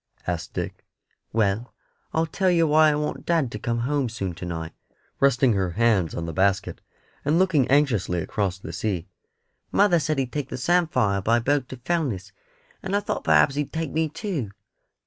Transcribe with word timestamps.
asked 0.25 0.55
Dick. 0.55 0.83
"Well, 1.31 1.75
I'll 2.11 2.25
tell 2.25 2.49
yer 2.49 2.65
why 2.65 2.89
I 2.89 2.95
want 2.95 3.23
dad 3.27 3.51
to 3.51 3.59
come 3.59 3.81
home 3.81 4.09
soon 4.09 4.33
to 4.33 4.45
night," 4.45 4.71
said 4.89 4.95
Tiny, 5.03 5.15
resting 5.19 5.53
her 5.53 5.71
hands 5.73 6.15
on 6.15 6.25
the 6.25 6.33
basket, 6.33 6.81
and 7.23 7.37
looking 7.37 7.67
anxiously 7.69 8.19
across 8.19 8.57
the 8.57 8.73
sea. 8.73 9.05
"Mother 9.71 9.99
said 9.99 10.17
he'd 10.17 10.31
take 10.33 10.49
the 10.49 10.57
samphire 10.57 11.21
by 11.21 11.37
boat 11.37 11.69
to 11.69 11.77
Fellness, 11.77 12.31
and 12.81 12.95
I 12.95 12.99
thought 12.99 13.23
perhaps 13.25 13.53
he'd 13.53 13.71
take 13.71 13.91
me 13.91 14.09
too." 14.09 14.49